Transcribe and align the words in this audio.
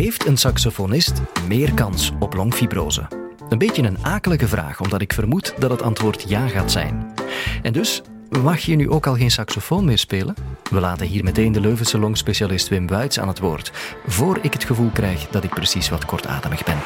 Heeft 0.00 0.26
een 0.26 0.36
saxofonist 0.36 1.22
meer 1.46 1.74
kans 1.74 2.12
op 2.18 2.34
longfibrose? 2.34 3.08
Een 3.48 3.58
beetje 3.58 3.82
een 3.82 4.04
akelige 4.04 4.48
vraag, 4.48 4.80
omdat 4.80 5.00
ik 5.00 5.12
vermoed 5.12 5.54
dat 5.58 5.70
het 5.70 5.82
antwoord 5.82 6.24
ja 6.28 6.48
gaat 6.48 6.70
zijn. 6.70 7.14
En 7.62 7.72
dus 7.72 8.02
Mag 8.42 8.58
je 8.58 8.76
nu 8.76 8.90
ook 8.90 9.06
al 9.06 9.14
geen 9.14 9.30
saxofoon 9.30 9.84
meer 9.84 9.98
spelen? 9.98 10.34
We 10.70 10.80
laten 10.80 11.06
hier 11.06 11.24
meteen 11.24 11.52
de 11.52 11.60
Leuvense 11.60 11.98
longspecialist 11.98 12.68
Wim 12.68 12.86
Wuits 12.86 13.18
aan 13.18 13.28
het 13.28 13.38
woord, 13.38 13.72
voor 14.06 14.38
ik 14.42 14.52
het 14.52 14.64
gevoel 14.64 14.90
krijg 14.90 15.28
dat 15.28 15.44
ik 15.44 15.50
precies 15.50 15.88
wat 15.88 16.04
kortademig 16.04 16.64
ben. 16.64 16.78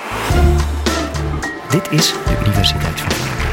Dit 1.70 1.90
is 1.90 2.12
de 2.12 2.38
Universiteit 2.40 3.00
van 3.00 3.10
Vlaanderen. 3.10 3.52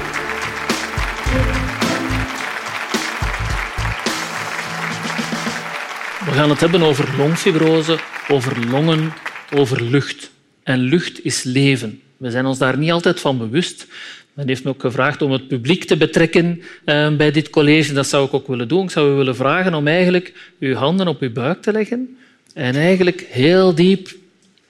We 6.26 6.32
gaan 6.32 6.50
het 6.50 6.60
hebben 6.60 6.82
over 6.82 7.18
longfibrose, 7.18 8.00
over 8.30 8.70
longen, 8.70 9.14
over 9.56 9.84
lucht. 9.84 10.32
En 10.64 10.80
lucht 10.80 11.26
is 11.26 11.44
leven. 11.44 12.02
We 12.18 12.32
zijn 12.32 12.46
ons 12.46 12.58
daar 12.58 12.78
niet 12.78 12.92
altijd 12.92 13.20
van 13.20 13.38
bewust. 13.38 13.88
Men 14.34 14.48
heeft 14.48 14.64
me 14.64 14.70
ook 14.70 14.82
gevraagd 14.82 15.22
om 15.22 15.32
het 15.32 15.48
publiek 15.48 15.84
te 15.84 15.98
betrekken 15.98 16.62
uh, 16.86 17.16
bij 17.16 17.32
dit 17.32 17.50
college. 17.50 17.94
Dat 17.94 18.08
zou 18.08 18.26
ik 18.26 18.34
ook 18.34 18.48
willen 18.48 18.68
doen. 18.68 18.84
Ik 18.84 18.92
zou 18.92 19.12
u 19.12 19.16
willen 19.16 19.36
vragen 19.36 19.74
om 19.74 19.88
eigenlijk 19.88 20.54
uw 20.60 20.74
handen 20.74 21.08
op 21.08 21.22
uw 21.22 21.32
buik 21.32 21.62
te 21.62 21.72
leggen 21.72 22.18
en 22.54 22.76
eigenlijk 22.76 23.28
heel 23.30 23.76
diep 23.76 24.16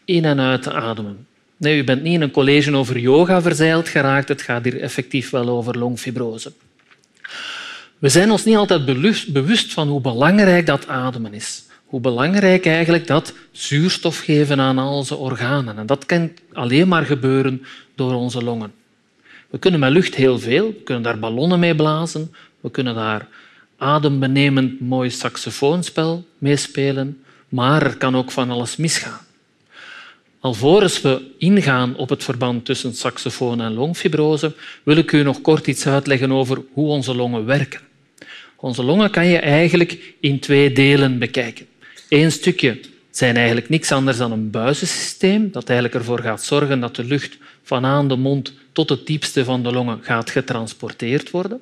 in 0.06 0.26
en 0.26 0.40
uit 0.40 0.62
te 0.62 0.74
ademen. 0.74 1.26
Nee, 1.58 1.78
u 1.78 1.84
bent 1.84 2.04
niet 2.04 2.14
in 2.14 2.22
een 2.22 2.32
college 2.32 2.76
over 2.76 3.00
yoga 3.00 3.42
verzeild 3.42 3.88
geraakt. 3.88 4.28
Het 4.28 4.42
gaat 4.42 4.64
hier 4.64 4.82
effectief 4.82 5.30
wel 5.30 5.50
over 5.50 5.78
longfibrose. 5.78 6.52
We 8.00 8.10
zijn 8.10 8.32
ons 8.32 8.46
niet 8.46 8.56
altijd 8.56 8.86
bewust 9.34 9.74
van 9.74 9.88
hoe 9.88 10.02
belangrijk 10.02 10.66
dat 10.66 10.88
ademen 10.88 11.34
is. 11.34 11.64
Hoe 11.92 12.00
belangrijk 12.00 12.66
eigenlijk 12.66 13.08
dat 13.08 13.34
zuurstof 13.52 14.20
geven 14.20 14.60
aan 14.60 14.78
al 14.78 14.96
onze 14.96 15.16
organen. 15.16 15.78
En 15.78 15.86
dat 15.86 16.06
kan 16.06 16.32
alleen 16.54 16.88
maar 16.88 17.06
gebeuren 17.06 17.66
door 17.96 18.14
onze 18.14 18.44
longen. 18.44 18.74
We 19.50 19.58
kunnen 19.60 19.80
met 19.80 19.92
lucht 19.92 20.16
heel 20.16 20.40
veel. 20.40 20.68
We 20.68 20.84
kunnen 20.84 21.04
daar 21.04 21.20
ballonnen 21.20 21.60
mee 21.60 21.76
blazen. 21.76 22.34
We 22.60 22.72
kunnen 22.72 22.96
daar 22.96 23.28
adembenemend 23.78 24.80
mooi 24.80 25.10
saxofoonspel 25.10 26.26
mee 26.38 26.56
spelen. 26.56 27.24
Maar 27.50 27.84
er 27.84 27.98
kan 27.98 28.16
ook 28.16 28.32
van 28.32 28.50
alles 28.50 28.76
misgaan. 28.76 29.26
Alvorens 30.40 31.02
we 31.02 31.22
ingaan 31.38 31.96
op 31.96 32.10
het 32.10 32.24
verband 32.24 32.66
tussen 32.66 32.96
saxofoon 32.96 33.62
en 33.62 33.74
longfibrose, 33.74 34.56
wil 34.84 34.98
ik 34.98 35.12
u 35.12 35.24
nog 35.24 35.42
kort 35.42 35.68
iets 35.68 35.88
uitleggen 35.88 36.32
over 36.32 36.64
hoe 36.74 36.88
onze 36.88 37.16
longen 37.16 37.46
werken. 37.46 37.82
Onze 38.56 38.84
longen 38.84 39.12
kan 39.12 39.28
je 39.28 39.38
eigenlijk 39.38 40.16
in 40.20 40.40
twee 40.40 40.72
delen 40.72 41.20
bekijken. 41.20 41.70
Eén 42.12 42.32
stukje 42.32 42.80
zijn 43.12 43.36
eigenlijk 43.36 43.70
niks 43.70 43.92
anders 43.92 44.18
dan 44.18 44.32
een 44.32 44.50
buizensysteem 44.50 45.52
dat 45.52 45.70
eigenlijk 45.70 46.00
ervoor 46.00 46.20
gaat 46.20 46.44
zorgen 46.44 46.80
dat 46.80 46.96
de 46.96 47.04
lucht 47.04 47.38
van 47.64 47.86
aan 47.86 48.08
de 48.08 48.16
mond 48.16 48.54
tot 48.72 48.90
het 48.90 49.06
diepste 49.06 49.44
van 49.44 49.64
de 49.64 49.72
longen 49.72 50.00
gaat 50.02 50.30
getransporteerd 50.30 51.32
worden. 51.32 51.62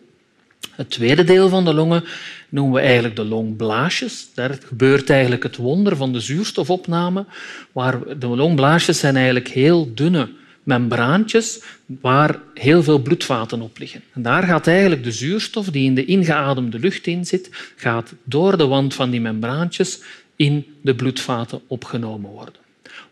Het 0.71 0.89
tweede 0.89 1.23
deel 1.23 1.49
van 1.49 1.65
de 1.65 1.73
longen 1.73 2.03
noemen 2.49 2.73
we 2.73 2.79
eigenlijk 2.79 3.15
de 3.15 3.23
longblaasjes. 3.23 4.27
Daar 4.33 4.57
gebeurt 4.67 5.09
eigenlijk 5.09 5.43
het 5.43 5.55
wonder 5.55 5.95
van 5.95 6.13
de 6.13 6.19
zuurstofopname. 6.19 7.25
Waar 7.71 8.17
de 8.19 8.27
longblaasjes 8.27 8.99
zijn 8.99 9.15
eigenlijk 9.15 9.47
heel 9.47 9.91
dunne 9.93 10.29
membraantjes 10.63 11.61
waar 11.85 12.39
heel 12.53 12.83
veel 12.83 12.99
bloedvaten 12.99 13.61
op 13.61 13.77
liggen. 13.77 14.03
En 14.13 14.21
daar 14.21 14.43
gaat 14.43 14.67
eigenlijk 14.67 15.03
de 15.03 15.11
zuurstof 15.11 15.65
die 15.69 15.85
in 15.85 15.95
de 15.95 16.05
ingeademde 16.05 16.79
lucht 16.79 17.07
in 17.07 17.25
zit, 17.25 17.49
gaat 17.75 18.13
door 18.23 18.57
de 18.57 18.67
wand 18.67 18.93
van 18.93 19.09
die 19.09 19.21
membraantjes 19.21 20.01
in 20.39 20.65
de 20.81 20.95
bloedvaten 20.95 21.61
opgenomen 21.67 22.31
worden. 22.31 22.53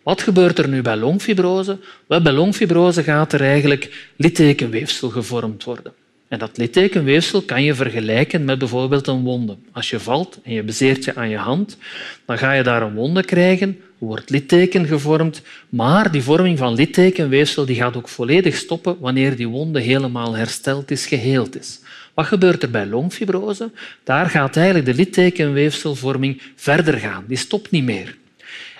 Wat 0.03 0.21
gebeurt 0.21 0.59
er 0.59 0.67
nu 0.67 0.81
bij 0.81 0.95
longfibrose? 0.95 1.77
Wel, 2.05 2.21
bij 2.21 2.31
longfibrose 2.31 3.03
gaat 3.03 3.33
er 3.33 3.41
eigenlijk 3.41 4.11
littekenweefsel 4.15 5.09
gevormd 5.09 5.63
worden. 5.63 5.93
En 6.27 6.39
dat 6.39 6.57
littekenweefsel 6.57 7.41
kan 7.41 7.63
je 7.63 7.75
vergelijken 7.75 8.45
met 8.45 8.59
bijvoorbeeld 8.59 9.07
een 9.07 9.23
wonde. 9.23 9.55
Als 9.71 9.89
je 9.89 9.99
valt 9.99 10.39
en 10.43 10.53
je 10.53 10.63
bezeert 10.63 11.03
je 11.03 11.15
aan 11.15 11.29
je 11.29 11.37
hand, 11.37 11.77
dan 12.25 12.37
ga 12.37 12.53
je 12.53 12.63
daar 12.63 12.81
een 12.81 12.93
wonde 12.93 13.23
krijgen, 13.23 13.79
wordt 13.97 14.29
litteken 14.29 14.85
gevormd, 14.85 15.41
maar 15.69 16.11
die 16.11 16.23
vorming 16.23 16.57
van 16.57 16.73
littekenweefsel 16.73 17.65
die 17.65 17.75
gaat 17.75 17.97
ook 17.97 18.07
volledig 18.07 18.55
stoppen 18.55 18.97
wanneer 18.99 19.35
die 19.35 19.47
wonde 19.47 19.79
helemaal 19.81 20.33
hersteld 20.33 20.91
is, 20.91 21.05
geheeld 21.05 21.59
is. 21.59 21.79
Wat 22.17 22.25
gebeurt 22.25 22.63
er 22.63 22.71
bij 22.71 22.85
longfibrose? 22.85 23.71
Daar 24.03 24.29
gaat 24.29 24.55
eigenlijk 24.55 24.85
de 24.85 24.93
littekenweefselvorming 24.93 26.41
verder 26.55 26.93
gaan. 26.93 27.23
Die 27.27 27.37
stopt 27.37 27.71
niet 27.71 27.83
meer. 27.83 28.17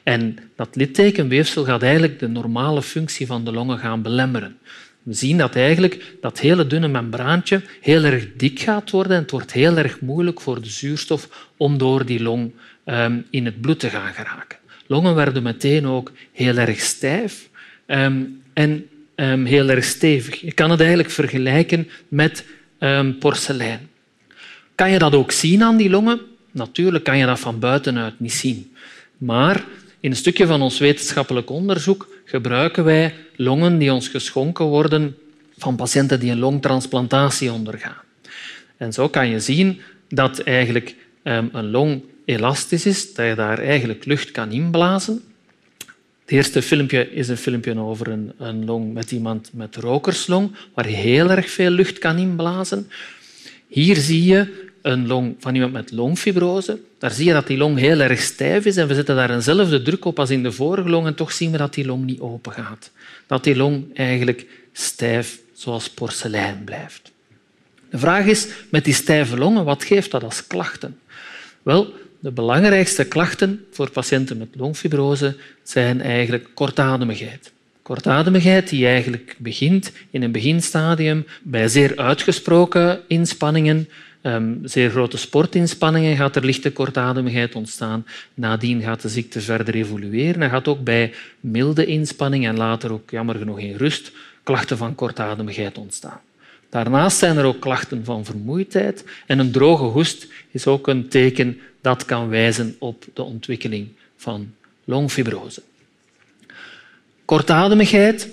En 0.04 0.38
dat 0.56 0.76
littekenweefsel 0.76 1.64
gaat 1.64 1.82
eigenlijk 1.82 2.20
de 2.20 2.28
normale 2.28 2.82
functie 2.82 3.26
van 3.28 3.46
de 3.46 3.52
longen 3.52 3.78
gaan 3.78 4.02
belemmeren. 4.02 4.58
We 5.04 5.14
zien 5.14 5.38
dat 5.38 5.56
eigenlijk 5.56 6.16
dat 6.22 6.40
hele 6.40 6.68
dunne 6.68 6.88
membraantje 6.88 7.62
heel 7.82 8.04
erg 8.04 8.28
dik 8.36 8.60
gaat 8.60 8.90
worden 8.90 9.16
en 9.16 9.22
het 9.22 9.32
wordt 9.32 9.52
heel 9.52 9.78
erg 9.78 10.00
moeilijk 10.00 10.42
voor 10.42 10.62
de 10.62 10.70
zuurstof 10.70 11.50
om 11.58 11.78
door 11.78 12.06
die 12.06 12.22
long 12.22 12.54
um, 12.86 13.26
in 13.30 13.46
het 13.46 13.62
bloed 13.62 13.80
te 13.80 13.90
gaan 13.90 14.14
geraken. 14.14 14.58
Longen 14.88 15.16
werden 15.16 15.44
meteen 15.44 15.88
ook 15.88 16.12
heel 16.32 16.58
erg 16.58 16.80
stijf 16.80 17.50
um, 17.88 18.42
en 18.54 18.88
um, 19.16 19.46
heel 19.46 19.70
erg 19.70 19.84
stevig. 19.84 20.42
Je 20.42 20.54
kan 20.54 20.72
het 20.72 20.80
eigenlijk 20.80 21.12
vergelijken 21.12 21.90
met 22.08 22.46
porselein. 23.20 23.90
Kan 24.76 24.92
je 24.92 25.00
dat 25.00 25.14
ook 25.14 25.32
zien 25.32 25.64
aan 25.64 25.78
die 25.78 25.90
longen? 25.90 26.20
Natuurlijk 26.52 27.04
kan 27.04 27.18
je 27.18 27.26
dat 27.26 27.40
van 27.40 27.60
buitenuit 27.60 28.20
niet 28.20 28.34
zien. 28.34 28.74
Maar 29.18 29.66
in 30.00 30.10
een 30.12 30.18
stukje 30.18 30.48
van 30.48 30.62
ons 30.62 30.80
wetenschappelijk 30.80 31.50
onderzoek 31.50 32.08
gebruiken 32.26 32.84
wij 32.84 33.14
longen 33.36 33.78
die 33.78 33.94
ons 33.94 34.08
geschonken 34.08 34.66
worden 34.66 35.16
van 35.58 35.76
patiënten 35.76 36.20
die 36.20 36.32
een 36.32 36.40
longtransplantatie 36.40 37.52
ondergaan. 37.52 38.02
En 38.78 38.94
zo 38.94 39.10
kan 39.10 39.30
je 39.30 39.40
zien 39.40 39.82
dat 40.10 40.40
eigenlijk 40.40 40.96
ehm, 41.24 41.46
een 41.52 41.72
long 41.72 42.02
elastisch 42.26 42.86
is, 42.86 43.14
dat 43.14 43.28
je 43.28 43.36
daar 43.36 43.60
eigenlijk 43.60 44.06
lucht 44.06 44.32
kan 44.32 44.52
inblazen. 44.52 45.24
Het 46.28 46.36
eerste 46.36 46.62
filmpje 46.62 47.12
is 47.12 47.28
een 47.28 47.38
filmpje 47.38 47.80
over 47.80 48.08
een, 48.08 48.32
een 48.38 48.66
long 48.66 48.94
met 48.94 49.12
iemand 49.12 49.50
met 49.54 49.76
rokerslong, 49.76 50.56
waar 50.74 50.86
heel 50.86 51.30
erg 51.30 51.50
veel 51.50 51.70
lucht 51.70 52.00
kan 52.00 52.18
inblazen. 52.18 52.90
Hier 53.68 53.96
zie 53.96 54.24
je 54.24 54.70
een 54.82 55.08
long 55.08 55.36
van 55.40 55.54
iemand 55.54 55.74
met 55.74 55.92
longfibrose. 55.92 56.80
Daar 56.98 57.12
zie 57.12 57.26
je 57.26 57.34
dat 57.34 57.48
die 57.48 57.58
long 57.58 57.78
heel 57.78 58.00
erg 58.00 58.22
stijf 58.22 58.66
is 58.66 58.78
en 58.78 58.88
we 58.88 58.94
zetten 58.96 59.16
daar 59.16 59.30
eenzelfde 59.30 59.82
druk 59.82 60.06
op 60.06 60.20
als 60.20 60.30
in 60.30 60.44
de 60.44 60.52
vorige 60.52 60.90
long 60.90 61.06
en 61.06 61.16
toch 61.16 61.32
zien 61.32 61.52
we 61.52 61.58
dat 61.58 61.74
die 61.74 61.86
long 61.86 62.06
niet 62.06 62.20
open 62.20 62.52
gaat. 62.52 62.92
Dat 63.28 63.44
die 63.44 63.56
long 63.56 63.98
eigenlijk 63.98 64.46
stijf 64.74 65.40
zoals 65.54 65.90
porselein 65.90 66.64
blijft. 66.64 67.12
De 67.90 67.98
vraag 67.98 68.26
is, 68.26 68.48
met 68.70 68.86
die 68.86 68.94
stijve 68.94 69.38
longen, 69.38 69.66
wat 69.66 69.84
geeft 69.84 70.12
dat 70.12 70.24
als 70.24 70.48
klachten? 70.48 71.00
Wel, 71.64 71.94
de 72.20 72.32
belangrijkste 72.32 73.06
klachten 73.06 73.66
voor 73.72 73.92
patiënten 73.92 74.38
met 74.38 74.48
longfibrose 74.54 75.36
zijn 75.64 76.02
eigenlijk 76.02 76.48
kortademigheid. 76.54 77.52
Kortademigheid 77.82 78.70
die 78.70 78.88
eigenlijk 78.88 79.36
begint 79.38 79.92
in 80.10 80.24
een 80.24 80.32
beginstadium 80.32 81.26
bij 81.44 81.68
zeer 81.68 81.98
uitgesproken 81.98 83.00
inspanningen, 83.08 83.88
Um, 84.22 84.60
zeer 84.64 84.90
grote 84.90 85.18
sportinspanningen 85.18 86.18
gaat 86.18 86.36
er 86.36 86.46
lichte 86.46 86.72
kortademigheid 86.72 87.56
ontstaan. 87.56 88.06
Nadien 88.34 88.82
gaat 88.82 89.02
de 89.02 89.10
ziekte 89.10 89.42
verder 89.42 89.76
evolueren 89.76 90.42
en 90.42 90.50
gaat 90.50 90.68
ook 90.68 90.84
bij 90.84 91.14
milde 91.40 91.86
inspanning 91.86 92.48
en 92.48 92.58
later 92.58 92.92
ook 92.92 93.10
jammer 93.10 93.36
genoeg 93.36 93.60
in 93.60 93.76
rust 93.76 94.12
klachten 94.44 94.78
van 94.78 94.96
kortademigheid 94.96 95.78
ontstaan. 95.78 96.20
Daarnaast 96.70 97.18
zijn 97.18 97.38
er 97.38 97.46
ook 97.46 97.60
klachten 97.60 98.06
van 98.06 98.26
vermoeidheid 98.26 99.04
en 99.26 99.40
een 99.40 99.52
droge 99.52 99.84
hoest 99.84 100.28
is 100.52 100.68
ook 100.68 100.88
een 100.88 101.08
teken 101.08 101.60
dat 101.88 102.06
kan 102.06 102.30
wijzen 102.30 102.76
op 102.80 103.06
de 103.14 103.24
ontwikkeling 103.24 103.88
van 104.18 104.54
longfibrose. 104.84 105.62
Kortademigheid 107.26 108.30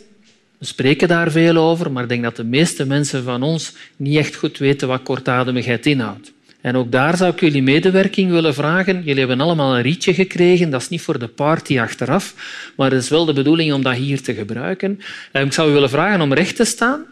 we 0.59 0.67
spreken 0.67 1.09
daar 1.09 1.31
veel 1.31 1.57
over, 1.57 1.93
maar 1.93 2.03
ik 2.03 2.09
denk 2.09 2.23
dat 2.23 2.37
de 2.37 2.45
meeste 2.45 2.87
mensen 2.87 3.25
van 3.25 3.43
ons 3.43 3.73
niet 3.97 4.17
echt 4.17 4.35
goed 4.35 4.59
weten 4.59 4.89
wat 4.89 5.03
kortademigheid 5.03 5.87
inhoudt. 5.87 6.33
En 6.61 6.77
ook 6.77 6.93
daar 6.93 7.17
zou 7.17 7.33
ik 7.33 7.41
jullie 7.41 7.63
medewerking 7.63 8.31
willen 8.31 8.55
vragen. 8.55 8.97
Jullie 8.97 9.19
hebben 9.19 9.41
allemaal 9.41 9.77
een 9.77 9.83
rietje 9.83 10.15
gekregen. 10.15 10.71
Dat 10.71 10.81
is 10.81 10.89
niet 10.89 11.01
voor 11.01 11.19
de 11.19 11.29
party 11.29 11.81
achteraf, 11.81 12.35
maar 12.77 12.91
het 12.91 13.03
is 13.03 13.09
wel 13.09 13.25
de 13.25 13.33
bedoeling 13.33 13.73
om 13.73 13.83
dat 13.83 13.95
hier 13.95 14.23
te 14.23 14.35
gebruiken. 14.35 15.01
Ik 15.33 15.53
zou 15.53 15.71
u 15.71 15.73
willen 15.73 15.91
vragen 15.91 16.21
om 16.21 16.33
recht 16.33 16.57
te 16.57 16.65
staan, 16.65 17.05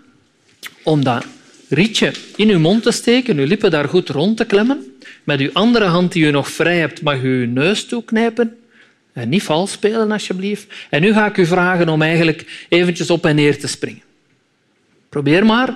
om 0.82 1.04
dat 1.04 1.26
rietje 1.72 2.12
in 2.36 2.48
uw 2.48 2.58
mond 2.58 2.82
te 2.82 2.90
steken, 2.90 3.38
uw 3.38 3.46
lippen 3.46 3.70
daar 3.70 3.88
goed 3.88 4.08
rond 4.08 4.36
te 4.36 4.44
klemmen. 4.44 4.96
Met 5.24 5.40
uw 5.40 5.50
andere 5.52 5.84
hand 5.84 6.12
die 6.12 6.24
u 6.24 6.30
nog 6.30 6.48
vrij 6.48 6.78
hebt, 6.78 7.02
mag 7.02 7.22
u 7.22 7.40
uw 7.40 7.52
neus 7.52 7.84
toeknijpen 7.84 8.56
en 9.12 9.28
niet 9.28 9.42
vals 9.42 9.72
spelen, 9.72 10.10
alsjeblieft. 10.10 10.66
En 10.90 11.00
nu 11.00 11.12
ga 11.12 11.26
ik 11.26 11.36
u 11.36 11.46
vragen 11.46 11.88
om 11.88 12.02
eigenlijk 12.02 12.66
eventjes 12.68 13.10
op 13.10 13.26
en 13.26 13.34
neer 13.34 13.58
te 13.58 13.66
springen. 13.66 14.02
Probeer 15.08 15.46
maar. 15.46 15.74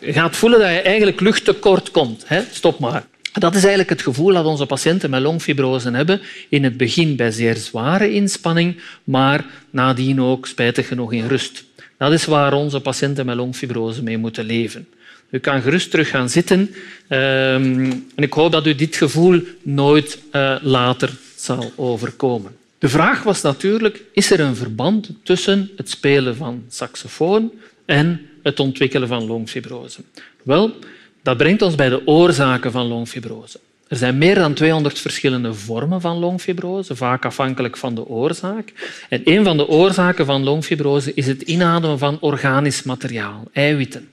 Je 0.00 0.12
gaat 0.12 0.36
voelen 0.36 0.58
dat 0.58 0.68
je 0.68 0.80
eigenlijk 0.80 1.20
luchttekort 1.20 1.90
komt. 1.90 2.26
Stop 2.50 2.78
maar. 2.78 3.04
Dat 3.32 3.54
is 3.54 3.60
eigenlijk 3.60 3.90
het 3.90 4.02
gevoel 4.02 4.32
dat 4.32 4.44
onze 4.44 4.66
patiënten 4.66 5.10
met 5.10 5.22
longfibrose 5.22 5.90
hebben. 5.90 6.20
In 6.48 6.64
het 6.64 6.76
begin 6.76 7.16
bij 7.16 7.30
zeer 7.30 7.56
zware 7.56 8.12
inspanning, 8.12 8.80
maar 9.04 9.44
nadien 9.70 10.20
ook 10.20 10.46
spijtig 10.46 10.88
genoeg 10.88 11.12
in 11.12 11.26
rust. 11.26 11.64
Dat 11.98 12.12
is 12.12 12.24
waar 12.24 12.52
onze 12.52 12.80
patiënten 12.80 13.26
met 13.26 13.36
longfibrose 13.36 14.02
mee 14.02 14.18
moeten 14.18 14.44
leven. 14.44 14.88
U 15.30 15.38
kan 15.38 15.62
gerust 15.62 15.90
terug 15.90 16.08
gaan 16.08 16.28
zitten 16.28 16.70
ehm, 17.08 17.90
en 18.14 18.22
ik 18.22 18.32
hoop 18.32 18.52
dat 18.52 18.66
u 18.66 18.74
dit 18.74 18.96
gevoel 18.96 19.42
nooit 19.62 20.18
uh, 20.32 20.56
later 20.62 21.10
zal 21.36 21.72
overkomen. 21.76 22.56
De 22.78 22.88
vraag 22.88 23.22
was 23.22 23.42
natuurlijk, 23.42 24.02
is 24.12 24.30
er 24.30 24.40
een 24.40 24.56
verband 24.56 25.10
tussen 25.22 25.70
het 25.76 25.90
spelen 25.90 26.36
van 26.36 26.64
saxofoon 26.68 27.52
en 27.84 28.20
het 28.42 28.60
ontwikkelen 28.60 29.08
van 29.08 29.26
longfibrose? 29.26 30.00
Wel, 30.42 30.74
dat 31.22 31.36
brengt 31.36 31.62
ons 31.62 31.74
bij 31.74 31.88
de 31.88 32.06
oorzaken 32.06 32.72
van 32.72 32.86
longfibrose. 32.86 33.58
Er 33.88 33.96
zijn 33.96 34.18
meer 34.18 34.34
dan 34.34 34.54
200 34.54 34.98
verschillende 34.98 35.54
vormen 35.54 36.00
van 36.00 36.18
longfibrose, 36.18 36.96
vaak 36.96 37.24
afhankelijk 37.24 37.76
van 37.76 37.94
de 37.94 38.06
oorzaak. 38.06 38.72
En 39.08 39.20
een 39.24 39.44
van 39.44 39.56
de 39.56 39.68
oorzaken 39.68 40.26
van 40.26 40.44
longfibrose 40.44 41.14
is 41.14 41.26
het 41.26 41.42
inademen 41.42 41.98
van 41.98 42.20
organisch 42.20 42.82
materiaal, 42.82 43.44
eiwitten, 43.52 44.08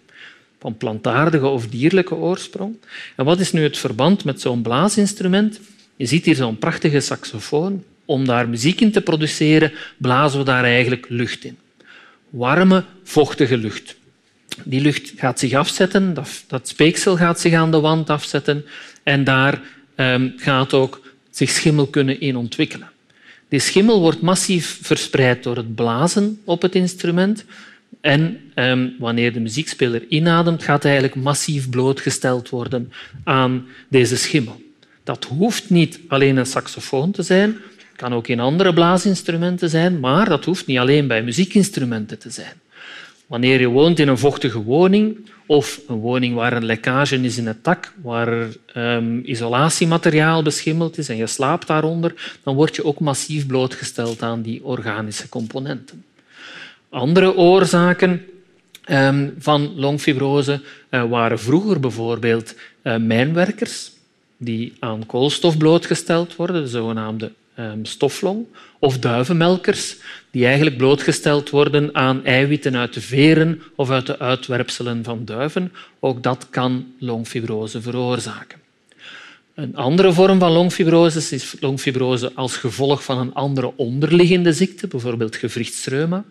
van 0.60 0.78
plantaardige 0.78 1.46
of 1.46 1.68
dierlijke 1.68 2.16
oorsprong. 2.16 2.76
En 3.16 3.26
wat 3.26 3.40
is 3.40 3.52
nu 3.52 3.64
het 3.64 3.78
verband 3.78 4.24
met 4.24 4.42
zo'n 4.42 4.62
blaasinstrument? 4.62 5.60
Je 5.96 6.06
ziet 6.06 6.26
hier 6.26 6.36
zo'n 6.36 6.58
prachtige 6.58 7.00
saxofoon. 7.00 7.84
Om 8.06 8.26
daar 8.26 8.50
muziek 8.50 8.82
in 8.82 8.92
te 8.92 9.02
produceren, 9.02 9.72
blazen 9.98 10.40
we 10.40 10.46
daar 10.46 10.64
eigenlijk 10.64 11.06
lucht 11.10 11.44
in. 11.44 11.58
Warme, 12.30 12.84
vochtige 13.04 13.58
lucht. 13.58 13.96
Die 14.64 14.82
lucht 14.82 15.14
gaat 15.16 15.40
zich 15.40 15.54
afzetten, 15.54 16.14
dat, 16.14 16.44
dat 16.48 16.68
speeksel 16.68 17.18
gaat 17.18 17.40
zich 17.40 17.54
aan 17.54 17.72
de 17.72 17.80
wand 17.80 18.10
afzetten 18.10 18.66
en 19.04 19.24
daar 19.24 19.62
um, 19.96 20.34
gaat 20.38 20.74
ook 20.74 21.02
zich 21.30 21.50
schimmel 21.50 21.88
kunnen 21.88 22.20
in 22.20 22.36
ontwikkelen. 22.36 22.90
Die 23.50 23.60
schimmel 23.60 24.00
wordt 24.00 24.22
massief 24.22 24.80
verspreid 24.82 25.44
door 25.44 25.56
het 25.56 25.76
blazen 25.76 26.40
op 26.44 26.62
het 26.62 26.76
instrument 26.76 27.46
en 28.02 28.40
um, 28.56 28.96
wanneer 29.00 29.34
de 29.34 29.40
muziekspeler 29.40 30.06
inademt, 30.08 30.64
gaat 30.64 30.84
hij 30.84 30.92
eigenlijk 30.92 31.24
massief 31.24 31.70
blootgesteld 31.70 32.50
worden 32.50 32.92
aan 33.24 33.66
deze 33.88 34.18
schimmel. 34.18 34.62
Dat 35.04 35.26
hoeft 35.26 35.70
niet 35.70 36.00
alleen 36.08 36.38
een 36.38 36.46
saxofoon 36.46 37.12
te 37.12 37.22
zijn, 37.22 37.58
het 37.78 37.96
kan 37.96 38.14
ook 38.14 38.28
in 38.28 38.40
andere 38.40 38.74
blaasinstrumenten 38.74 39.70
zijn, 39.70 40.00
maar 40.00 40.30
dat 40.30 40.46
hoeft 40.46 40.66
niet 40.66 40.78
alleen 40.78 41.08
bij 41.08 41.24
muziekinstrumenten 41.24 42.20
te 42.20 42.30
zijn. 42.30 42.54
Wanneer 43.28 43.60
je 43.60 43.68
woont 43.68 44.00
in 44.00 44.08
een 44.08 44.18
vochtige 44.18 44.64
woning 44.64 45.30
of 45.46 45.82
een 45.88 45.96
woning 45.96 46.36
waar 46.36 46.54
een 46.54 46.66
lekkage 46.66 47.22
is 47.22 47.38
in 47.38 47.48
het 47.48 47.64
dak, 47.64 47.94
waar 48.02 48.48
um, 48.76 49.22
isolatiemateriaal 49.26 50.44
beschimmeld 50.44 50.98
is 50.98 51.10
en 51.10 51.18
je 51.18 51.28
slaapt 51.28 51.68
daaronder, 51.68 52.40
dan 52.44 52.56
word 52.56 52.76
je 52.76 52.86
ook 52.86 53.00
massief 53.00 53.48
blootgesteld 53.48 54.22
aan 54.22 54.42
die 54.42 54.64
organische 54.64 55.30
componenten. 55.30 56.04
Andere 56.90 57.36
oorzaken 57.36 58.26
um, 58.90 59.36
van 59.38 59.74
longfibrose 59.76 60.62
uh, 60.90 61.04
waren 61.10 61.40
vroeger 61.40 61.80
bijvoorbeeld 61.80 62.56
uh, 62.84 62.96
mijnwerkers 62.96 63.92
die 64.38 64.74
aan 64.80 65.06
koolstof 65.06 65.58
blootgesteld 65.58 66.36
worden, 66.36 66.62
de 66.62 66.68
zogenaamde 66.68 67.32
um, 67.60 67.86
stoflong, 67.86 68.46
of 68.80 69.00
duivenmelkers 69.00 69.96
die 70.32 70.46
eigenlijk 70.46 70.78
blootgesteld 70.78 71.50
worden 71.50 71.96
aan 71.96 72.26
eiwitten 72.26 72.76
uit 72.76 72.94
de 72.94 73.02
veren 73.02 73.62
of 73.76 73.90
uit 73.90 74.06
de 74.06 74.20
uitwerpselen 74.20 75.04
van 75.04 75.26
duiven. 75.26 75.72
Ook 76.00 76.24
dat 76.24 76.48
kan 76.50 76.94
longfibrose 77.00 77.82
veroorzaken. 77.82 78.60
Een 79.54 79.76
andere 79.76 80.14
vorm 80.14 80.40
van 80.40 80.52
longfibrose 80.52 81.36
is 81.36 81.56
longfibrose 81.60 82.32
als 82.34 82.58
gevolg 82.58 83.04
van 83.04 83.18
een 83.18 83.34
andere 83.34 83.72
onderliggende 83.76 84.54
ziekte, 84.54 84.88
bijvoorbeeld 84.88 85.36
gewrichtsreuma. 85.36 86.24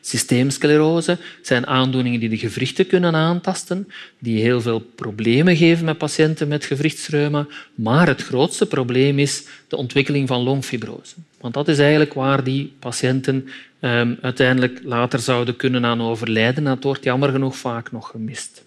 Systeemsclerose 0.00 1.18
zijn 1.42 1.66
aandoeningen 1.66 2.20
die 2.20 2.28
de 2.28 2.38
gewrichten 2.38 2.86
kunnen 2.86 3.14
aantasten, 3.14 3.88
die 4.18 4.40
heel 4.40 4.60
veel 4.60 4.80
problemen 4.80 5.56
geven 5.56 5.84
met 5.84 5.98
patiënten 5.98 6.48
met 6.48 6.64
gewrichtsreuma. 6.64 7.46
Maar 7.74 8.06
het 8.06 8.22
grootste 8.22 8.66
probleem 8.66 9.18
is 9.18 9.44
de 9.68 9.76
ontwikkeling 9.76 10.28
van 10.28 10.42
longfibrose. 10.42 11.14
Want 11.40 11.54
dat 11.54 11.68
is 11.68 11.78
eigenlijk 11.78 12.14
waar 12.14 12.44
die 12.44 12.72
patiënten 12.78 13.48
um, 13.80 14.18
uiteindelijk 14.20 14.80
later 14.84 15.18
zouden 15.18 15.56
kunnen 15.56 15.84
aan 15.84 16.02
overlijden. 16.02 16.64
Dat 16.64 16.84
wordt 16.84 17.04
jammer 17.04 17.30
genoeg 17.30 17.56
vaak 17.56 17.92
nog 17.92 18.10
gemist. 18.10 18.65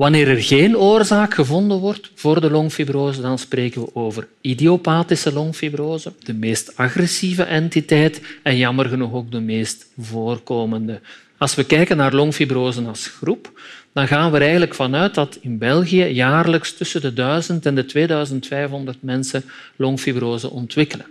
Wanneer 0.00 0.28
er 0.28 0.42
geen 0.42 0.76
oorzaak 0.76 1.34
gevonden 1.34 1.78
wordt 1.78 2.10
voor 2.14 2.40
de 2.40 2.50
longfibrose, 2.50 3.20
dan 3.20 3.38
spreken 3.38 3.80
we 3.80 3.94
over 3.94 4.28
idiopathische 4.40 5.32
longfibrose, 5.32 6.12
de 6.22 6.34
meest 6.34 6.76
agressieve 6.76 7.42
entiteit 7.42 8.20
en 8.42 8.56
jammer 8.56 8.86
genoeg 8.86 9.12
ook 9.12 9.30
de 9.30 9.40
meest 9.40 9.86
voorkomende. 9.98 11.00
Als 11.38 11.54
we 11.54 11.64
kijken 11.64 11.96
naar 11.96 12.14
longfibrose 12.14 12.82
als 12.82 13.06
groep, 13.06 13.60
dan 13.92 14.06
gaan 14.06 14.32
we 14.32 14.38
eigenlijk 14.38 14.74
vanuit 14.74 15.14
dat 15.14 15.38
in 15.40 15.58
België 15.58 16.04
jaarlijks 16.04 16.74
tussen 16.74 17.00
de 17.00 17.12
1000 17.12 17.66
en 17.66 17.74
de 17.74 17.84
2500 17.84 19.02
mensen 19.02 19.44
longfibrose 19.76 20.50
ontwikkelen. 20.50 21.06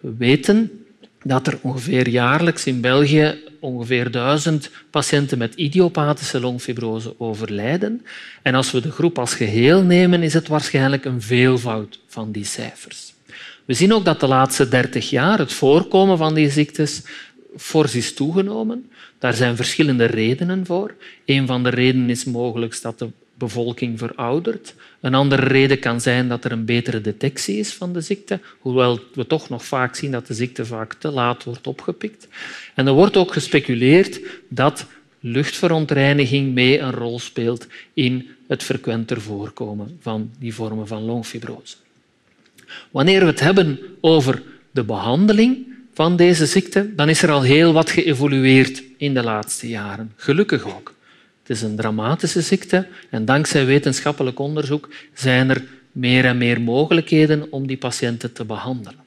We 0.00 0.14
weten 0.18 0.84
dat 1.22 1.46
er 1.46 1.58
ongeveer 1.62 2.08
jaarlijks 2.08 2.66
in 2.66 2.80
België 2.80 3.49
ongeveer 3.60 4.10
duizend 4.10 4.70
patiënten 4.90 5.38
met 5.38 5.54
idiopathische 5.54 6.40
longfibrose 6.40 7.14
overlijden. 7.18 8.06
En 8.42 8.54
als 8.54 8.70
we 8.70 8.80
de 8.80 8.90
groep 8.90 9.18
als 9.18 9.34
geheel 9.34 9.82
nemen, 9.82 10.22
is 10.22 10.34
het 10.34 10.48
waarschijnlijk 10.48 11.04
een 11.04 11.22
veelvoud 11.22 12.00
van 12.06 12.32
die 12.32 12.44
cijfers. 12.44 13.14
We 13.64 13.74
zien 13.74 13.92
ook 13.92 14.04
dat 14.04 14.20
de 14.20 14.26
laatste 14.26 14.68
dertig 14.68 15.10
jaar 15.10 15.38
het 15.38 15.52
voorkomen 15.52 16.18
van 16.18 16.34
die 16.34 16.50
ziektes 16.50 17.02
fors 17.56 17.94
is 17.94 18.14
toegenomen. 18.14 18.90
Daar 19.18 19.34
zijn 19.34 19.56
verschillende 19.56 20.04
redenen 20.04 20.66
voor. 20.66 20.94
Een 21.24 21.46
van 21.46 21.62
de 21.62 21.68
redenen 21.68 22.10
is 22.10 22.24
mogelijk 22.24 22.82
dat 22.82 22.98
de 22.98 23.08
bevolking 23.40 23.98
veroudert. 23.98 24.74
Een 25.00 25.14
andere 25.14 25.46
reden 25.46 25.78
kan 25.78 26.00
zijn 26.00 26.28
dat 26.28 26.44
er 26.44 26.52
een 26.52 26.64
betere 26.64 27.00
detectie 27.00 27.56
is 27.56 27.72
van 27.74 27.92
de 27.92 28.00
ziekte, 28.00 28.40
hoewel 28.58 29.00
we 29.14 29.26
toch 29.26 29.48
nog 29.48 29.64
vaak 29.64 29.94
zien 29.94 30.10
dat 30.10 30.26
de 30.26 30.34
ziekte 30.34 30.66
vaak 30.66 30.94
te 30.94 31.10
laat 31.10 31.44
wordt 31.44 31.66
opgepikt. 31.66 32.28
En 32.74 32.86
er 32.86 32.92
wordt 32.92 33.16
ook 33.16 33.32
gespeculeerd 33.32 34.20
dat 34.48 34.86
luchtverontreiniging 35.20 36.54
mee 36.54 36.78
een 36.78 36.92
rol 36.92 37.18
speelt 37.18 37.66
in 37.94 38.28
het 38.46 38.62
frequenter 38.62 39.20
voorkomen 39.20 39.98
van 40.00 40.30
die 40.38 40.54
vormen 40.54 40.86
van 40.86 41.02
longfibrose. 41.02 41.76
Wanneer 42.90 43.20
we 43.20 43.26
het 43.26 43.40
hebben 43.40 43.78
over 44.00 44.42
de 44.70 44.84
behandeling 44.84 45.66
van 45.94 46.16
deze 46.16 46.46
ziekte, 46.46 46.94
dan 46.94 47.08
is 47.08 47.22
er 47.22 47.30
al 47.30 47.42
heel 47.42 47.72
wat 47.72 47.90
geëvolueerd 47.90 48.82
in 48.96 49.14
de 49.14 49.22
laatste 49.22 49.68
jaren. 49.68 50.12
Gelukkig 50.16 50.64
ook. 50.76 50.94
Is 51.50 51.62
een 51.62 51.76
dramatische 51.76 52.40
ziekte 52.40 52.86
en 53.10 53.24
dankzij 53.24 53.66
wetenschappelijk 53.66 54.38
onderzoek 54.38 54.88
zijn 55.14 55.50
er 55.50 55.64
meer 55.92 56.24
en 56.24 56.38
meer 56.38 56.60
mogelijkheden 56.60 57.52
om 57.52 57.66
die 57.66 57.76
patiënten 57.76 58.32
te 58.32 58.44
behandelen. 58.44 59.04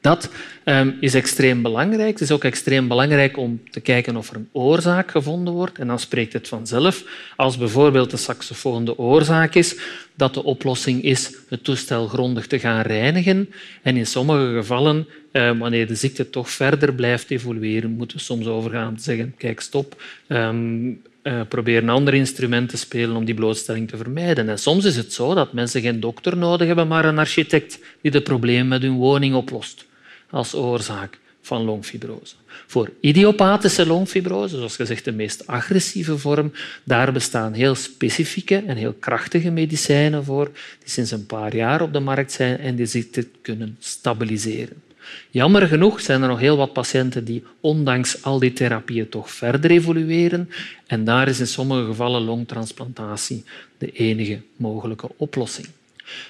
Dat 0.00 0.30
um, 0.64 0.96
is 1.00 1.14
extreem 1.14 1.62
belangrijk. 1.62 2.10
Het 2.12 2.20
is 2.20 2.30
ook 2.30 2.44
extreem 2.44 2.88
belangrijk 2.88 3.36
om 3.36 3.60
te 3.70 3.80
kijken 3.80 4.16
of 4.16 4.30
er 4.30 4.36
een 4.36 4.48
oorzaak 4.52 5.10
gevonden 5.10 5.54
wordt. 5.54 5.78
En 5.78 5.86
dan 5.86 5.98
spreekt 5.98 6.32
het 6.32 6.48
vanzelf, 6.48 7.04
als 7.36 7.58
bijvoorbeeld 7.58 8.10
de 8.10 8.16
saxofoon 8.16 8.84
de 8.84 8.98
oorzaak 8.98 9.54
is, 9.54 9.76
dat 10.14 10.34
de 10.34 10.44
oplossing 10.44 11.02
is 11.02 11.36
het 11.48 11.64
toestel 11.64 12.06
grondig 12.06 12.46
te 12.46 12.58
gaan 12.58 12.82
reinigen. 12.82 13.50
En 13.82 13.96
in 13.96 14.06
sommige 14.06 14.52
gevallen, 14.54 15.08
um, 15.32 15.58
wanneer 15.58 15.86
de 15.86 15.94
ziekte 15.94 16.30
toch 16.30 16.50
verder 16.50 16.94
blijft 16.94 17.30
evolueren, 17.30 17.90
moeten 17.90 18.16
we 18.16 18.22
soms 18.22 18.46
overgaan 18.46 18.96
te 18.96 19.02
zeggen, 19.02 19.34
kijk, 19.36 19.60
stop, 19.60 20.02
um, 20.28 21.02
uh, 21.22 21.40
probeer 21.48 21.82
een 21.82 21.88
ander 21.88 22.14
instrument 22.14 22.68
te 22.68 22.76
spelen 22.76 23.16
om 23.16 23.24
die 23.24 23.34
blootstelling 23.34 23.88
te 23.88 23.96
vermijden. 23.96 24.48
En 24.48 24.58
soms 24.58 24.84
is 24.84 24.96
het 24.96 25.12
zo 25.12 25.34
dat 25.34 25.52
mensen 25.52 25.80
geen 25.80 26.00
dokter 26.00 26.36
nodig 26.36 26.66
hebben, 26.66 26.88
maar 26.88 27.04
een 27.04 27.18
architect 27.18 27.78
die 28.00 28.10
de 28.10 28.22
problemen 28.22 28.68
met 28.68 28.82
hun 28.82 28.96
woning 28.96 29.34
oplost 29.34 29.86
als 30.30 30.54
oorzaak 30.54 31.18
van 31.42 31.64
longfibrose. 31.64 32.34
Voor 32.66 32.90
idiopathische 33.00 33.86
longfibrose, 33.86 34.56
zoals 34.56 34.76
gezegd 34.76 35.04
de 35.04 35.12
meest 35.12 35.46
agressieve 35.46 36.18
vorm, 36.18 36.52
daar 36.84 37.12
bestaan 37.12 37.52
heel 37.52 37.74
specifieke 37.74 38.62
en 38.66 38.76
heel 38.76 38.92
krachtige 38.92 39.50
medicijnen 39.50 40.24
voor, 40.24 40.50
die 40.78 40.90
sinds 40.90 41.10
een 41.10 41.26
paar 41.26 41.56
jaar 41.56 41.80
op 41.80 41.92
de 41.92 42.00
markt 42.00 42.32
zijn 42.32 42.58
en 42.58 42.76
die 42.76 42.86
ziekte 42.86 43.28
kunnen 43.42 43.76
stabiliseren. 43.78 44.82
Jammer 45.30 45.66
genoeg 45.66 46.00
zijn 46.00 46.22
er 46.22 46.28
nog 46.28 46.38
heel 46.38 46.56
wat 46.56 46.72
patiënten 46.72 47.24
die 47.24 47.44
ondanks 47.60 48.22
al 48.22 48.38
die 48.38 48.52
therapieën 48.52 49.08
toch 49.08 49.30
verder 49.30 49.70
evolueren 49.70 50.50
en 50.86 51.04
daar 51.04 51.28
is 51.28 51.40
in 51.40 51.46
sommige 51.46 51.84
gevallen 51.84 52.22
longtransplantatie 52.22 53.44
de 53.78 53.90
enige 53.90 54.40
mogelijke 54.56 55.08
oplossing. 55.16 55.66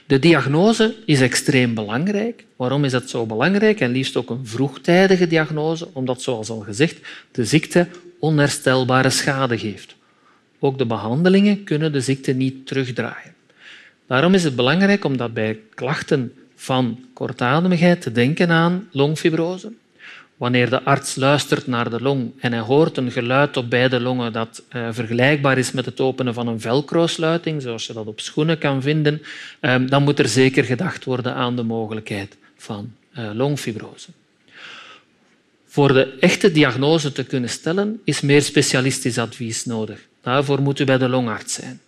De 0.07 0.19
diagnose 0.19 0.97
is 1.07 1.21
extreem 1.21 1.75
belangrijk. 1.75 2.45
Waarom 2.57 2.85
is 2.85 2.93
dat 2.93 3.11
zo 3.11 3.27
belangrijk? 3.27 3.81
En 3.81 3.91
liefst 3.91 4.17
ook 4.17 4.31
een 4.31 4.47
vroegtijdige 4.47 5.27
diagnose, 5.27 5.89
omdat, 5.93 6.23
zoals 6.23 6.51
al 6.51 6.61
gezegd, 6.61 6.99
de 7.31 7.45
ziekte 7.45 7.87
onherstelbare 8.19 9.11
schade 9.11 9.59
geeft. 9.59 9.95
Ook 10.59 10.79
de 10.79 10.87
behandelingen 10.87 11.65
kunnen 11.65 11.93
de 11.93 12.01
ziekte 12.01 12.33
niet 12.33 12.67
terugdraaien. 12.67 13.35
Daarom 14.07 14.35
is 14.35 14.45
het 14.45 14.57
belangrijk 14.57 15.05
om 15.05 15.17
dat 15.17 15.35
bij 15.35 15.59
klachten 15.75 16.33
van 16.63 17.05
kortademigheid 17.13 18.01
te 18.01 18.13
denken 18.13 18.51
aan 18.51 18.89
longfibrose. 18.91 19.73
Wanneer 20.37 20.71
de 20.71 20.83
arts 20.83 21.17
luistert 21.17 21.67
naar 21.67 21.91
de 21.91 22.01
long 22.01 22.33
en 22.41 22.53
hij 22.53 22.61
hoort 22.61 22.97
een 22.97 23.11
geluid 23.11 23.57
op 23.57 23.71
beide 23.71 24.01
longen 24.01 24.33
dat 24.33 24.63
uh, 24.73 24.89
vergelijkbaar 24.91 25.59
is 25.59 25.73
met 25.73 25.85
het 25.85 26.01
openen 26.01 26.35
van 26.35 26.47
een 26.47 26.61
velcro-sluiting, 26.61 27.63
zoals 27.63 27.87
je 27.87 27.93
dat 27.93 28.07
op 28.07 28.21
schoenen 28.21 28.59
kan 28.59 28.83
vinden, 28.83 29.23
uh, 29.61 29.75
dan 29.87 30.03
moet 30.03 30.19
er 30.19 30.29
zeker 30.29 30.65
gedacht 30.65 31.05
worden 31.05 31.35
aan 31.35 31.57
de 31.57 31.63
mogelijkheid 31.63 32.37
van 32.57 32.93
uh, 33.19 33.31
longfibrose. 33.35 34.09
Voor 35.67 35.93
de 35.93 36.17
echte 36.21 36.53
diagnose 36.53 37.13
te 37.13 37.25
kunnen 37.25 37.51
stellen 37.51 38.01
is 38.05 38.21
meer 38.21 38.43
specialistisch 38.43 39.19
advies 39.19 39.65
nodig. 39.65 40.01
Daarvoor 40.21 40.63
moet 40.63 40.81
u 40.81 40.85
bij 40.85 40.99
de 40.99 41.09
longarts 41.09 41.55
zijn 41.55 41.81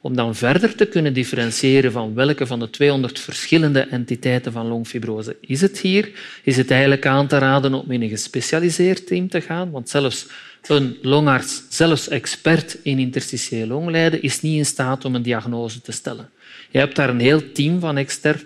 om 0.00 0.16
dan 0.16 0.34
verder 0.34 0.74
te 0.74 0.86
kunnen 0.86 1.12
differentiëren 1.12 1.92
van 1.92 2.14
welke 2.14 2.46
van 2.46 2.58
de 2.58 2.70
200 2.70 3.20
verschillende 3.20 3.80
entiteiten 3.80 4.52
van 4.52 4.66
longfibrose 4.66 5.36
is 5.40 5.60
het 5.60 5.78
hier, 5.78 6.10
is 6.42 6.56
het 6.56 6.70
eigenlijk 6.70 7.06
aan 7.06 7.26
te 7.26 7.38
raden 7.38 7.74
om 7.74 7.90
in 7.90 8.02
een 8.02 8.08
gespecialiseerd 8.08 9.06
team 9.06 9.28
te 9.28 9.40
gaan, 9.40 9.70
want 9.70 9.88
zelfs 9.88 10.26
een 10.66 10.98
longarts, 11.02 11.62
zelfs 11.68 12.08
expert 12.08 12.78
in 12.82 12.98
interstitieel 12.98 13.66
longlijden, 13.66 14.22
is 14.22 14.40
niet 14.40 14.56
in 14.56 14.66
staat 14.66 15.04
om 15.04 15.14
een 15.14 15.22
diagnose 15.22 15.80
te 15.80 15.92
stellen. 15.92 16.30
Je 16.70 16.78
hebt 16.78 16.96
daar 16.96 17.08
een 17.08 17.20
heel 17.20 17.52
team 17.52 17.80
van 17.80 17.96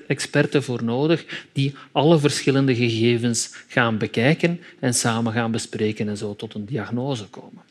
experten 0.07 0.63
voor 0.63 0.85
nodig 0.85 1.25
die 1.53 1.75
alle 1.93 2.19
verschillende 2.19 2.75
gegevens 2.75 3.51
gaan 3.69 3.99
bekijken 3.99 4.61
en 4.81 4.95
samen 4.95 5.33
gaan 5.33 5.51
bespreken 5.51 6.09
en 6.09 6.17
zo 6.17 6.37
tot 6.37 6.55
een 6.55 6.65
diagnose 6.65 7.25
komen. 7.25 7.63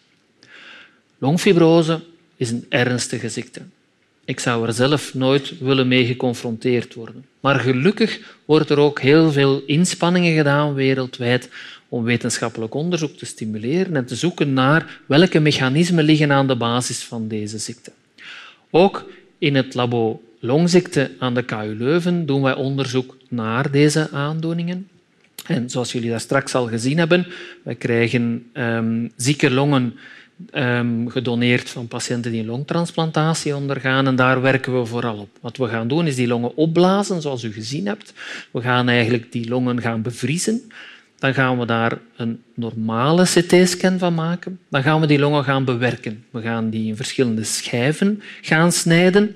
Longfibrose 1.18 2.02
is 2.44 2.52
een 2.52 2.66
ernstige 2.70 3.30
ziekte. 3.30 3.62
Ik 4.26 4.40
zou 4.40 4.68
er 4.68 4.74
zelf 4.74 5.14
nooit 5.14 5.60
willen 5.60 5.88
mee 5.88 6.06
geconfronteerd 6.06 6.94
worden. 6.94 7.26
Maar 7.40 7.60
gelukkig 7.60 8.20
wordt 8.46 8.70
er 8.70 8.78
ook 8.78 9.00
heel 9.02 9.32
veel 9.32 9.64
inspanningen 9.66 10.36
gedaan 10.36 10.74
wereldwijd 10.74 11.50
om 11.90 12.04
wetenschappelijk 12.04 12.74
onderzoek 12.74 13.18
te 13.18 13.26
stimuleren 13.26 13.96
en 13.96 14.06
te 14.06 14.16
zoeken 14.16 14.54
naar 14.54 15.00
welke 15.06 15.40
mechanismen 15.40 16.04
liggen 16.04 16.32
aan 16.32 16.48
de 16.48 16.56
basis 16.56 17.04
van 17.04 17.28
deze 17.28 17.58
ziekte. 17.58 17.92
Ook 18.70 19.10
in 19.38 19.56
het 19.56 19.74
labo 19.74 20.22
longziekte 20.40 21.12
aan 21.20 21.34
de 21.34 21.44
KU 21.44 21.76
Leuven 21.78 22.26
doen 22.26 22.42
wij 22.42 22.56
onderzoek 22.56 23.18
naar 23.30 23.72
deze 23.72 24.10
aandoeningen. 24.12 24.88
En 25.46 25.70
zoals 25.70 25.92
jullie 25.92 26.10
daar 26.10 26.20
straks 26.20 26.56
al 26.56 26.68
gezien 26.68 26.98
hebben, 26.98 27.28
wij 27.64 27.76
krijgen 27.76 28.46
um, 28.54 29.12
zieke 29.16 29.52
longen 29.52 29.94
um, 30.52 31.10
gedoneerd 31.10 31.70
van 31.70 31.88
patiënten 31.88 32.32
die 32.32 32.46
longtransplantatie 32.46 33.56
ondergaan. 33.56 34.08
En 34.08 34.16
daar 34.16 34.42
werken 34.42 34.80
we 34.80 34.86
vooral 34.86 35.18
op. 35.18 35.30
Wat 35.42 35.58
we 35.58 35.68
gaan 35.68 35.88
doen 35.88 36.08
is 36.08 36.16
die 36.16 36.28
longen 36.28 36.56
opblazen, 36.56 37.22
zoals 37.22 37.44
u 37.44 37.54
gezien 37.54 37.88
hebt. 37.88 38.14
We 38.52 38.62
gaan 38.62 38.90
eigenlijk 38.90 39.32
die 39.32 39.50
longen 39.50 39.82
gaan 39.82 40.02
bevriezen. 40.02 40.72
Dan 41.20 41.34
gaan 41.34 41.60
we 41.60 41.66
daar 41.66 41.98
een 42.16 42.42
normale 42.54 43.24
CT-scan 43.24 44.00
van 44.00 44.14
maken. 44.14 44.60
Dan 44.70 44.84
gaan 44.84 45.00
we 45.00 45.08
die 45.08 45.20
longen 45.20 45.44
gaan 45.44 45.66
bewerken. 45.66 46.26
We 46.30 46.42
gaan 46.42 46.70
die 46.70 46.88
in 46.88 46.96
verschillende 46.96 47.44
schijven 47.44 48.22
gaan 48.42 48.72
snijden. 48.72 49.36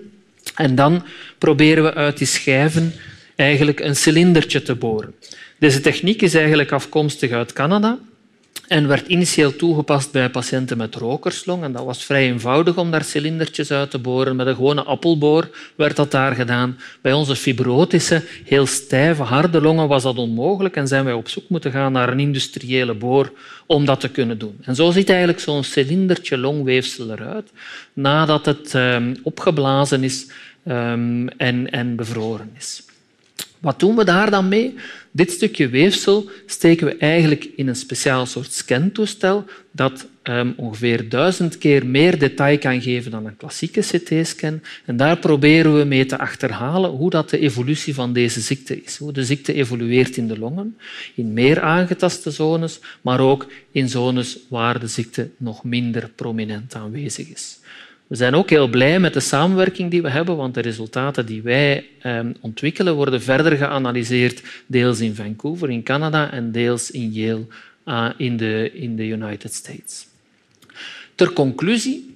En 0.55 0.75
dan 0.75 1.03
proberen 1.37 1.83
we 1.83 1.93
uit 1.93 2.17
die 2.17 2.27
schijven 2.27 2.93
eigenlijk 3.35 3.79
een 3.79 3.95
cilindertje 3.95 4.61
te 4.61 4.75
boren. 4.75 5.13
Deze 5.59 5.81
techniek 5.81 6.21
is 6.21 6.33
eigenlijk 6.33 6.71
afkomstig 6.71 7.31
uit 7.31 7.53
Canada 7.53 7.99
en 8.67 8.87
werd 8.87 9.07
initieel 9.07 9.55
toegepast 9.55 10.11
bij 10.11 10.29
patiënten 10.29 10.77
met 10.77 10.95
rokerslong. 10.95 11.63
En 11.63 11.71
dat 11.71 11.85
was 11.85 12.03
vrij 12.03 12.27
eenvoudig 12.27 12.77
om 12.77 12.91
daar 12.91 13.03
cilindertjes 13.03 13.71
uit 13.71 13.91
te 13.91 13.99
boren. 13.99 14.35
Met 14.35 14.47
een 14.47 14.55
gewone 14.55 14.83
appelboor 14.83 15.49
werd 15.75 15.95
dat 15.95 16.11
daar 16.11 16.35
gedaan. 16.35 16.77
Bij 17.01 17.13
onze 17.13 17.35
fibrotische, 17.35 18.23
heel 18.45 18.65
stijve, 18.65 19.23
harde 19.23 19.61
longen 19.61 19.87
was 19.87 20.03
dat 20.03 20.17
onmogelijk 20.17 20.75
en 20.75 20.87
zijn 20.87 21.03
wij 21.03 21.13
op 21.13 21.29
zoek 21.29 21.49
moeten 21.49 21.71
gaan 21.71 21.91
naar 21.91 22.09
een 22.09 22.19
industriële 22.19 22.93
boor 22.93 23.31
om 23.65 23.85
dat 23.85 23.99
te 23.99 24.09
kunnen 24.09 24.37
doen. 24.37 24.57
En 24.61 24.75
zo 24.75 24.91
ziet 24.91 25.09
eigenlijk 25.09 25.39
zo'n 25.39 25.63
cilindertje 25.63 26.37
longweefsel 26.37 27.11
eruit 27.11 27.51
nadat 27.93 28.45
het 28.45 28.73
um, 28.73 29.15
opgeblazen 29.23 30.03
is 30.03 30.27
um, 30.67 31.29
en, 31.29 31.69
en 31.69 31.95
bevroren 31.95 32.51
is. 32.57 32.85
Wat 33.59 33.79
doen 33.79 33.95
we 33.95 34.03
daar 34.03 34.31
dan 34.31 34.47
mee? 34.47 34.75
Dit 35.17 35.31
stukje 35.31 35.69
weefsel 35.69 36.29
steken 36.45 36.87
we 36.87 36.97
eigenlijk 36.97 37.49
in 37.55 37.67
een 37.67 37.75
speciaal 37.75 38.25
soort 38.25 38.53
scantoestel 38.53 39.45
dat 39.71 40.07
um, 40.23 40.53
ongeveer 40.57 41.09
duizend 41.09 41.57
keer 41.57 41.85
meer 41.85 42.19
detail 42.19 42.57
kan 42.57 42.81
geven 42.81 43.11
dan 43.11 43.25
een 43.25 43.37
klassieke 43.37 43.81
CT-scan. 43.81 44.61
En 44.85 44.97
daar 44.97 45.17
proberen 45.17 45.77
we 45.77 45.83
mee 45.83 46.05
te 46.05 46.17
achterhalen 46.17 46.89
hoe 46.89 47.09
dat 47.09 47.29
de 47.29 47.39
evolutie 47.39 47.93
van 47.93 48.13
deze 48.13 48.41
ziekte 48.41 48.83
is. 48.83 48.97
Hoe 48.97 49.11
de 49.11 49.25
ziekte 49.25 49.53
evolueert 49.53 50.17
in 50.17 50.27
de 50.27 50.39
longen, 50.39 50.77
in 51.15 51.33
meer 51.33 51.61
aangetaste 51.61 52.31
zones, 52.31 52.79
maar 53.01 53.19
ook 53.19 53.47
in 53.71 53.89
zones 53.89 54.39
waar 54.49 54.79
de 54.79 54.87
ziekte 54.87 55.29
nog 55.37 55.63
minder 55.63 56.09
prominent 56.15 56.75
aanwezig 56.75 57.29
is. 57.29 57.59
We 58.07 58.15
zijn 58.15 58.35
ook 58.35 58.49
heel 58.49 58.67
blij 58.67 58.99
met 58.99 59.13
de 59.13 59.19
samenwerking 59.19 59.91
die 59.91 60.01
we 60.01 60.09
hebben, 60.09 60.35
want 60.35 60.53
de 60.53 60.61
resultaten 60.61 61.25
die 61.25 61.41
wij 61.41 61.85
eh, 61.99 62.19
ontwikkelen 62.41 62.95
worden 62.95 63.21
verder 63.21 63.57
geanalyseerd, 63.57 64.41
deels 64.65 64.99
in 64.99 65.15
Vancouver, 65.15 65.69
in 65.69 65.83
Canada, 65.83 66.31
en 66.31 66.51
deels 66.51 66.91
in 66.91 67.11
Yale, 67.11 67.45
uh, 67.85 68.09
in, 68.17 68.37
de, 68.37 68.71
in 68.73 68.95
de 68.95 69.07
United 69.07 69.53
States. 69.53 70.07
Ter 71.15 71.33
conclusie 71.33 72.15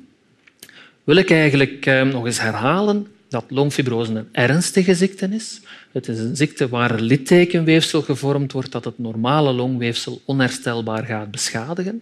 wil 1.03 1.15
ik 1.15 1.31
eigenlijk 1.31 1.85
eh, 1.85 2.01
nog 2.01 2.25
eens 2.25 2.39
herhalen 2.39 3.07
dat 3.29 3.45
longfibrose 3.47 4.13
een 4.13 4.27
ernstige 4.31 4.95
ziekte 4.95 5.27
is. 5.31 5.61
Het 5.91 6.07
is 6.07 6.19
een 6.19 6.35
ziekte 6.35 6.69
waar 6.69 6.99
littekenweefsel 6.99 8.01
gevormd 8.01 8.51
wordt 8.51 8.71
dat 8.71 8.85
het 8.85 8.99
normale 8.99 9.53
longweefsel 9.53 10.21
onherstelbaar 10.25 11.05
gaat 11.05 11.31
beschadigen. 11.31 12.01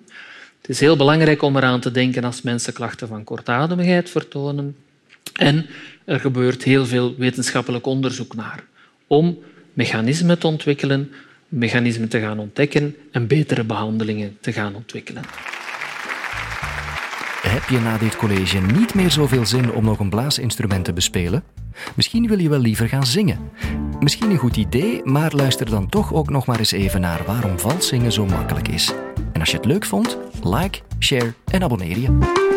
Het 0.61 0.69
is 0.69 0.79
heel 0.79 0.95
belangrijk 0.95 1.41
om 1.41 1.57
eraan 1.57 1.79
te 1.79 1.91
denken 1.91 2.23
als 2.23 2.41
mensen 2.41 2.73
klachten 2.73 3.07
van 3.07 3.23
kortademigheid 3.23 4.09
vertonen. 4.09 4.75
En 5.33 5.65
er 6.05 6.19
gebeurt 6.19 6.63
heel 6.63 6.85
veel 6.85 7.15
wetenschappelijk 7.17 7.85
onderzoek 7.85 8.35
naar 8.35 8.63
om 9.07 9.37
mechanismen 9.73 10.39
te 10.39 10.47
ontwikkelen, 10.47 11.11
mechanismen 11.47 12.09
te 12.09 12.19
gaan 12.19 12.39
ontdekken 12.39 12.95
en 13.11 13.27
betere 13.27 13.63
behandelingen 13.63 14.37
te 14.41 14.51
gaan 14.51 14.75
ontwikkelen. 14.75 15.23
Heb 17.41 17.69
je 17.69 17.79
na 17.79 17.97
dit 17.97 18.15
college 18.15 18.59
niet 18.59 18.93
meer 18.93 19.11
zoveel 19.11 19.45
zin 19.45 19.71
om 19.71 19.83
nog 19.83 19.99
een 19.99 20.09
blaasinstrument 20.09 20.85
te 20.85 20.93
bespelen? 20.93 21.43
Misschien 21.95 22.27
wil 22.27 22.39
je 22.39 22.49
wel 22.49 22.59
liever 22.59 22.87
gaan 22.87 23.05
zingen. 23.05 23.39
Misschien 23.99 24.29
een 24.29 24.37
goed 24.37 24.57
idee, 24.57 25.01
maar 25.03 25.33
luister 25.35 25.69
dan 25.69 25.89
toch 25.89 26.13
ook 26.13 26.29
nog 26.29 26.45
maar 26.45 26.59
eens 26.59 26.71
even 26.71 27.01
naar 27.01 27.23
waarom 27.25 27.59
vals 27.59 27.87
zingen 27.87 28.11
zo 28.11 28.25
makkelijk 28.25 28.67
is. 28.67 28.93
En 29.39 29.46
als 29.46 29.53
je 29.53 29.58
het 29.58 29.72
leuk 29.72 29.86
vond, 29.86 30.17
like, 30.43 30.79
share 31.00 31.34
en 31.51 31.63
abonneer 31.63 31.98
je. 31.98 32.48